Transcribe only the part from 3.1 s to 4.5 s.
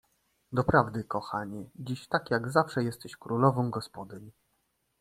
królową gospodyń!"